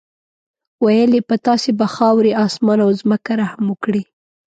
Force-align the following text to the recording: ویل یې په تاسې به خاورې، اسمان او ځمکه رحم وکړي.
ویل 0.83 1.11
یې 1.17 1.21
په 1.29 1.35
تاسې 1.45 1.69
به 1.79 1.87
خاورې، 1.95 2.31
اسمان 2.45 2.79
او 2.85 2.91
ځمکه 3.01 3.31
رحم 3.41 3.63
وکړي. 3.69 4.03